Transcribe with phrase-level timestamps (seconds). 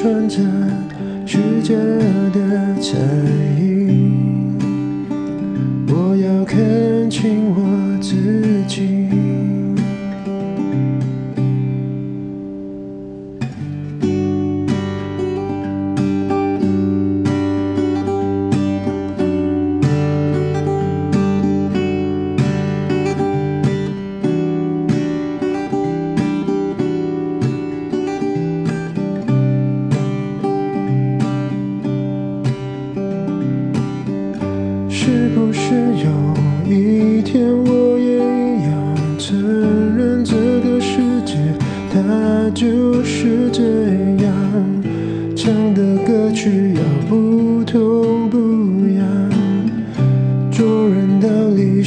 [0.00, 0.38] 穿着
[1.26, 3.57] 虚假的彩，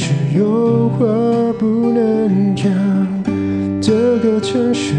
[0.02, 1.06] 是有话
[1.60, 2.68] 不能讲，
[3.80, 4.94] 这个城市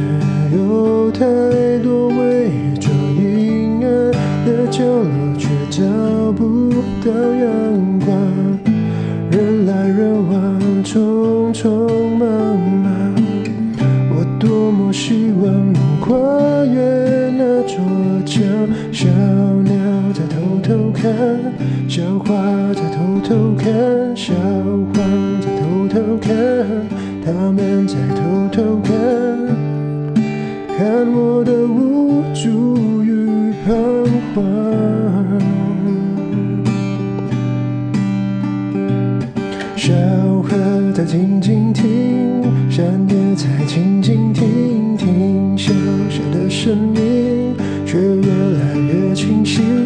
[0.55, 1.25] 有太
[1.79, 4.11] 多伪装阴暗
[4.45, 5.83] 的角落，却找
[6.31, 6.71] 不
[7.03, 7.45] 到阳
[21.03, 21.11] 看，
[21.89, 22.33] 小花
[22.73, 23.69] 在偷偷看，
[24.15, 24.95] 小黄
[25.41, 26.33] 在偷偷看，
[27.25, 28.95] 他们在偷偷看，
[30.77, 34.45] 看我的无助与彷徨。
[39.75, 39.91] 小
[40.41, 40.55] 河
[40.93, 45.73] 在静静听，山也在静静听，听小
[46.09, 47.53] 小的声音，
[47.85, 49.82] 却越来越清晰。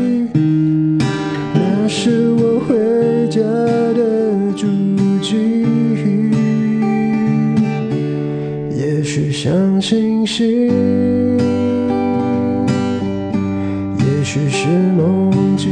[9.80, 10.68] 许像星星，
[14.00, 14.68] 也许是
[14.98, 15.68] 梦境。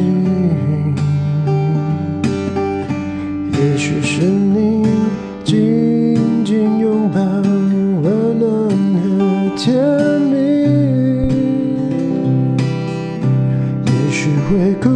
[3.54, 4.86] 也许是你
[5.44, 7.20] 紧紧拥抱，
[8.02, 8.50] 温暖
[9.02, 9.76] 和甜
[10.22, 10.36] 蜜。
[13.86, 14.90] 也许会哭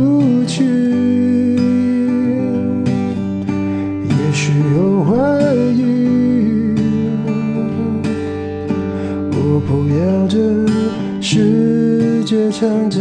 [12.59, 12.99] 唱着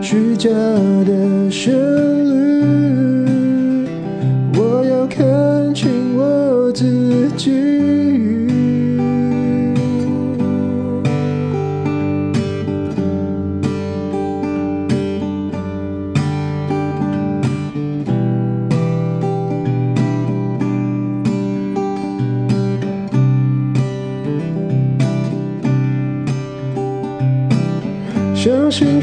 [0.00, 3.88] 虚假的旋律。
[4.54, 7.87] 我要看清我自己。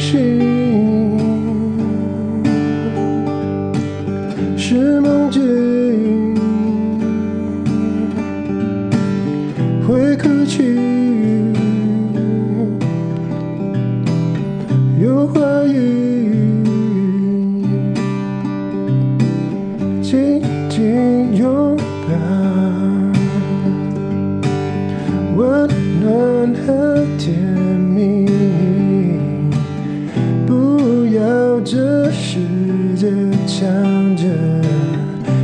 [0.05, 0.39] 像星星，
[4.55, 5.64] 是梦境，
[31.63, 32.37] 这世
[32.95, 33.07] 界
[33.47, 34.23] 唱着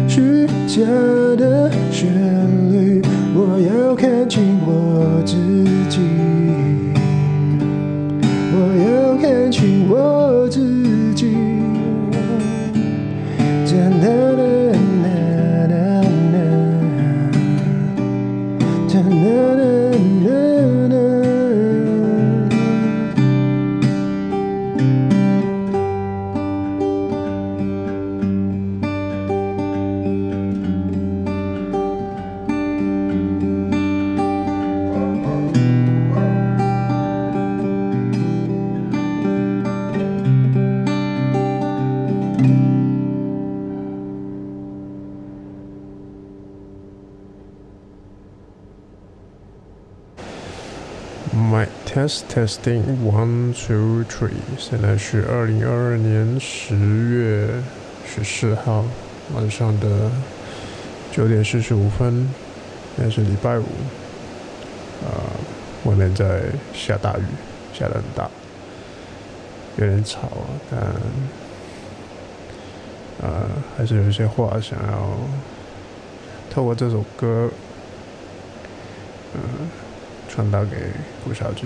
[0.07, 0.81] 虚假
[1.37, 2.09] 的旋
[2.71, 3.01] 律，
[3.33, 4.90] 我要看清我
[51.41, 54.29] My test testing one two three，
[54.59, 57.49] 现在是二零二二年十月
[58.05, 58.85] 十四号
[59.33, 60.11] 晚上的
[61.11, 62.29] 九点四十五分，
[62.95, 63.63] 现在是礼拜五，
[65.03, 65.33] 啊，
[65.85, 66.43] 外面在
[66.73, 67.23] 下大雨，
[67.73, 68.29] 下的很大，
[69.77, 70.79] 有点吵啊，但
[73.21, 75.17] 呃，还是有一些话想要
[76.51, 77.49] 透过这首歌，
[79.33, 79.41] 嗯。
[80.33, 80.77] 传达给
[81.25, 81.63] 顾小姐。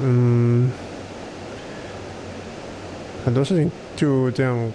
[0.00, 0.70] 嗯，
[3.24, 4.72] 很多事情就这样，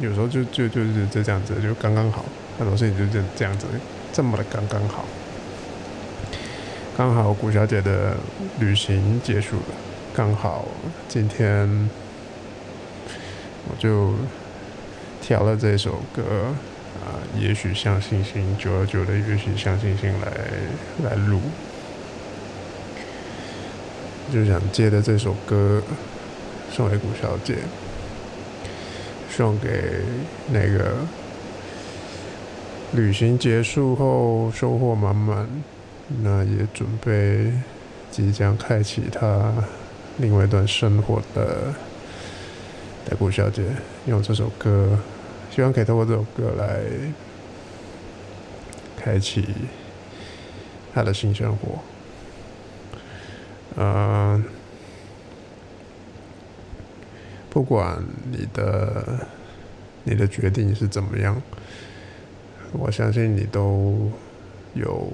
[0.00, 2.24] 有时候就就就是这样子，就刚刚好。
[2.56, 3.66] 很多事情就这这样子，
[4.12, 5.04] 这么的刚刚好。
[6.96, 8.16] 刚好顾小姐的
[8.60, 9.74] 旅行结束了，
[10.14, 10.68] 刚好
[11.08, 11.90] 今天
[13.68, 14.14] 我就
[15.20, 16.22] 挑了这首歌。
[17.04, 21.38] 啊，也许像星星，久而久的，也许像星星来来录，
[24.32, 25.82] 就想借着这首歌
[26.72, 27.56] 送给古小姐，
[29.30, 30.00] 送给
[30.50, 30.94] 那个
[32.92, 35.46] 旅行结束后收获满满，
[36.22, 37.52] 那也准备
[38.10, 39.52] 即将开启她
[40.16, 41.74] 另外一段生活的
[43.04, 43.62] 的古小姐，
[44.06, 44.98] 用这首歌。
[45.54, 46.80] 希望可以通过这首歌来
[48.96, 49.46] 开启
[50.92, 51.78] 他的新生活。
[53.76, 54.44] 嗯，
[57.48, 58.02] 不管
[58.32, 59.28] 你的
[60.02, 61.40] 你的决定是怎么样，
[62.72, 64.10] 我相信你都
[64.72, 65.08] 有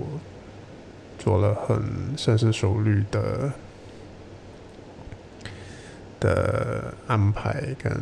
[1.19, 3.53] 做了很深思熟虑的
[6.19, 7.93] 的安排跟。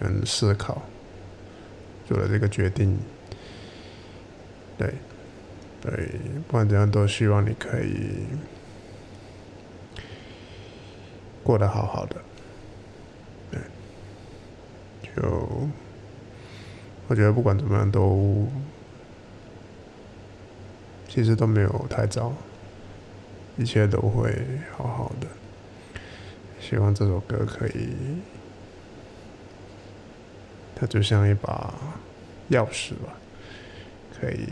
[0.00, 0.80] 跟思考，
[2.08, 2.98] 做了这个决定，
[4.78, 4.94] 对，
[5.82, 6.08] 对，
[6.46, 8.24] 不管怎样，都希望你可以
[11.44, 12.16] 过得好好的，
[13.50, 13.60] 对，
[15.14, 15.68] 就
[17.06, 18.48] 我觉得不管怎么样，都
[21.08, 22.32] 其实都没有太早，
[23.58, 24.34] 一切都会
[24.78, 25.26] 好好的，
[26.58, 27.90] 希望这首歌可以。
[30.80, 31.74] 它就像一把
[32.50, 33.12] 钥匙吧，
[34.18, 34.48] 可以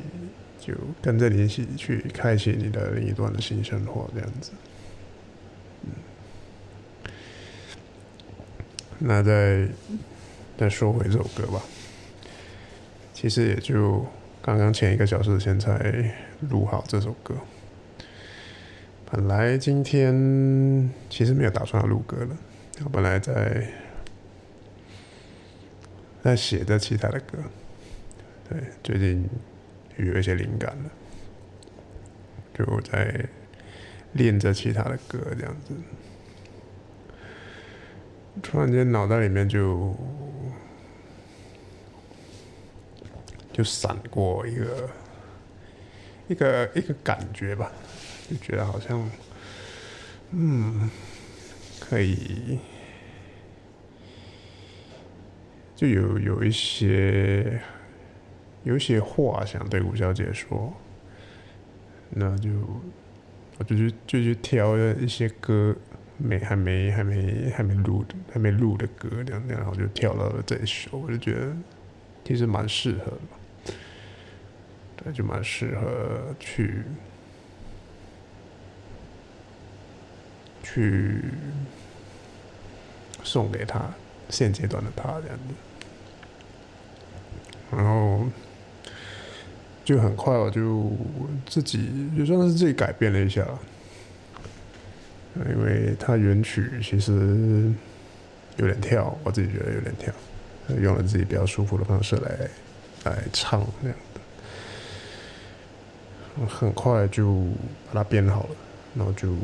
[0.60, 4.50] 就跟着你一起去开启你的另一段的新生活，这样子。
[8.98, 9.66] 那再
[10.58, 11.62] 再说回这首歌吧，
[13.14, 14.04] 其实也就
[14.42, 16.14] 刚刚前一个小时前才
[16.50, 17.34] 录好这首歌。
[19.10, 22.36] 本来今天其实没有打算要录歌了，
[22.84, 23.66] 我本来在。
[26.22, 27.38] 在写着其他的歌，
[28.48, 29.28] 对，最近
[29.96, 30.90] 有一些灵感了，
[32.54, 33.26] 就在
[34.12, 35.74] 练着其他的歌，这样子。
[38.42, 39.96] 突然间脑袋里面就
[43.52, 44.90] 就闪过一个
[46.28, 47.72] 一个一个感觉吧，
[48.28, 49.10] 就觉得好像，
[50.32, 50.90] 嗯，
[51.80, 52.58] 可以。
[55.78, 57.60] 就有有一些
[58.64, 60.74] 有一些话想对吴小姐说，
[62.10, 62.50] 那就
[63.58, 65.76] 我就去就去挑一些歌，
[66.16, 71.56] 没还没还没还没录的还没录的歌，这样这样，然后就挑到了这一首，我就觉得
[72.24, 73.12] 其实蛮适合
[73.64, 73.72] 的，
[74.96, 76.82] 对，就蛮适合去
[80.64, 81.22] 去
[83.22, 83.94] 送给他
[84.28, 85.54] 现阶段的他这样子。
[87.70, 88.26] 然后
[89.88, 90.92] 就很快，我就
[91.46, 93.42] 自己也算是自己改变了一下，
[95.34, 97.72] 因为它原曲其实
[98.58, 100.12] 有点跳，我自己觉得有点跳，
[100.78, 102.50] 用了自己比较舒服的方式来
[103.04, 103.96] 来唱那样
[106.38, 107.46] 的，很快就
[107.86, 108.56] 把它编好了，
[108.94, 109.34] 然后就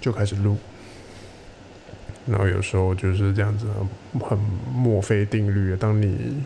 [0.00, 0.56] 就开始录，
[2.26, 3.66] 然后有时候就是这样子，
[4.20, 4.38] 很
[4.72, 6.44] 墨菲定律，当你。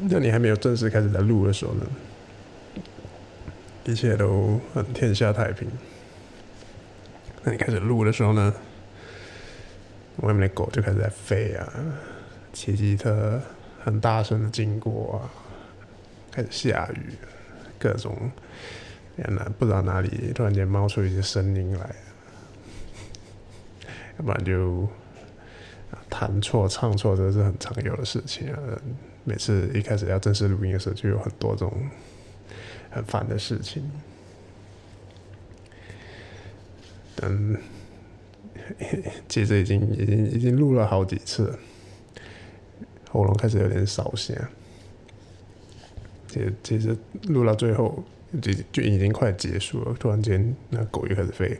[0.00, 1.86] 那你还没有正式开始在录的时候呢，
[3.84, 5.68] 一切都很天下太平。
[7.42, 8.54] 那你开始录的时候呢，
[10.16, 11.72] 外面的狗就开始在吠啊，
[12.52, 13.40] 骑机车
[13.82, 15.30] 很大声的经过啊，
[16.30, 17.14] 开始下雨，
[17.78, 18.30] 各种，
[19.16, 21.94] 原来不知道哪里突然间冒出一些声音来，
[24.18, 24.88] 要不然就
[26.08, 28.58] 弹错唱错，这是很常有的事情啊。
[29.24, 31.72] 每次一开始要正式录音的时候，就有很多种
[32.90, 33.90] 很烦的事情。
[37.22, 37.56] 嗯，
[39.28, 41.58] 其实已经已经已经录了好几次，
[43.10, 44.36] 喉咙开始有点烧声。
[46.28, 46.96] 其实其实
[47.28, 48.02] 录到最后
[48.42, 51.58] 就就已经快结束了，突然间那狗又开始飞，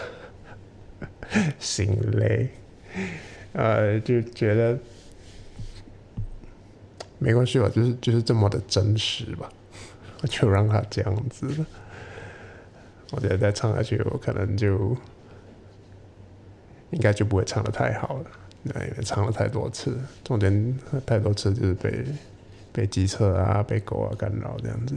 [1.58, 2.50] 心累，
[3.52, 4.78] 呃，就觉得
[7.18, 9.50] 没关系吧，就是就是这么的真实吧，
[10.28, 11.46] 就让他这样子。
[13.12, 14.96] 我觉得再唱下去，我可能就
[16.90, 18.30] 应该就不会唱的太好了，
[18.64, 22.04] 因为唱了太多次，中间太多次就是被
[22.72, 24.94] 被机车啊、被狗啊干扰这样子。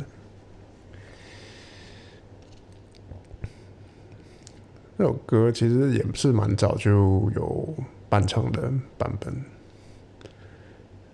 [5.04, 7.76] 这首歌其实也是蛮早就有
[8.08, 9.36] 伴唱的版本，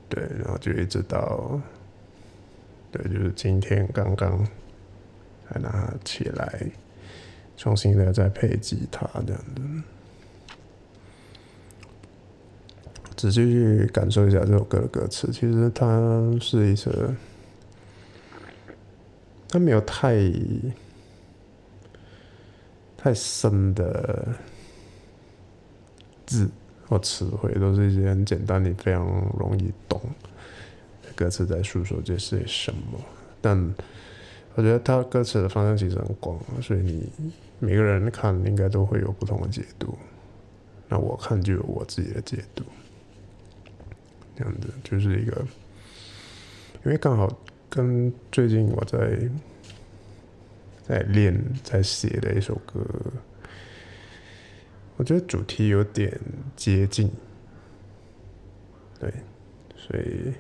[0.08, 1.60] 对，然后就一直到，
[2.92, 4.46] 对，就是今天刚刚
[5.50, 6.70] 才拿起来。
[7.58, 9.62] 重新的再配吉他这样子，
[13.18, 15.32] 仔细去感受一下这首歌的歌词。
[15.32, 16.92] 其实它是一首，
[19.50, 20.14] 它没有太
[23.02, 24.28] 太深的
[26.26, 26.50] 字
[26.88, 29.06] 或词汇，都是一些很简单、你非常
[29.40, 30.02] 容易懂
[31.16, 33.00] 歌词在诉说这是什么。
[33.42, 33.58] 但
[34.56, 37.10] 我觉得它歌词的方向其实很广，所以你。
[37.62, 39.94] 每个人看应该都会有不同的解读，
[40.88, 42.64] 那我看就有我自己的解读，
[44.34, 45.46] 这样子就是一个，
[46.86, 47.30] 因为刚好
[47.70, 49.30] 跟最近我在
[50.90, 52.84] 在练在写的一首歌，
[54.98, 56.20] 我觉得主题有点
[56.56, 57.10] 接近，
[59.00, 59.14] 对，
[59.78, 60.34] 所以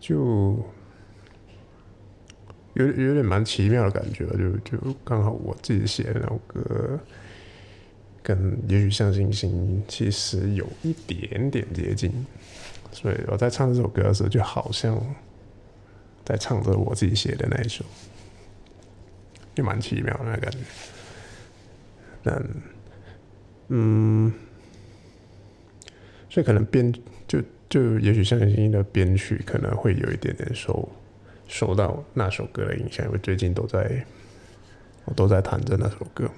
[0.00, 0.62] 就。
[2.74, 7.00] 有有点蛮奇妙的感觉，就就刚好我自己写的那首歌，
[8.22, 12.24] 跟也许像星星其实有一点点接近，
[12.92, 14.96] 所以我在唱这首歌的时候，就好像
[16.24, 17.84] 在唱着我自己写的那一首，
[19.54, 20.58] 就蛮奇妙的感觉。
[22.22, 22.44] 但，
[23.68, 24.32] 嗯，
[26.28, 26.92] 所以可能编
[27.26, 30.88] 就就也许像星星的编曲可能会有一点点受。
[31.52, 34.06] 受到那首歌的影响，因为最近都在，
[35.04, 36.30] 我都在弹着那首歌。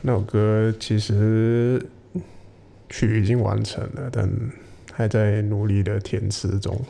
[0.00, 1.84] 那首歌其实
[2.88, 4.30] 曲已经完成了，但
[4.92, 6.80] 还在努力的填词中，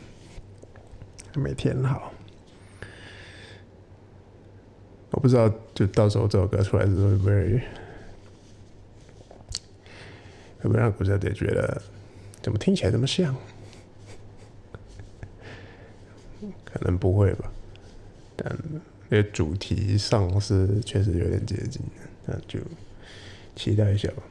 [1.35, 2.13] 没填好。
[5.13, 7.61] 我不知道，就到时候这首歌出来之后，会不会
[10.59, 11.81] 会不会让古小姐觉得
[12.41, 13.35] 怎么听起来这么像？
[16.65, 17.51] 可能不会吧，
[18.35, 18.57] 但
[19.07, 21.79] 那主题上是确实有点接近，
[22.25, 22.59] 那就
[23.55, 24.23] 期待一下吧。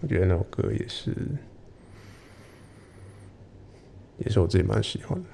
[0.00, 1.12] 我觉得那首歌也是，
[4.18, 5.28] 也是我自己蛮喜欢的，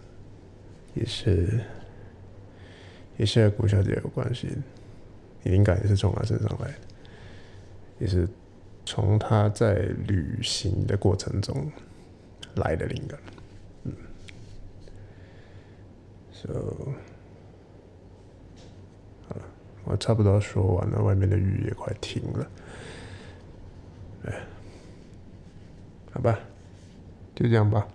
[0.95, 1.61] 也是
[3.17, 4.49] 也是和顾小姐有关系，
[5.45, 6.75] 灵感也是从她身上来的，
[7.99, 8.29] 也是
[8.85, 9.75] 从她在
[10.07, 11.71] 旅行的过程中
[12.57, 13.19] 来的灵感。
[13.85, 13.93] 嗯
[16.33, 16.53] So，
[19.29, 19.43] 好了，
[19.85, 22.51] 我差不多说完了，外面的雨也快停了。
[24.27, 24.45] 哎，
[26.13, 26.39] 好吧，
[27.35, 27.89] 就这样吧。